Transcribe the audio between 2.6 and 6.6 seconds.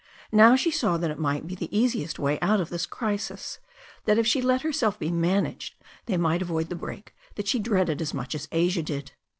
this crisis, that if she let herself be managed they might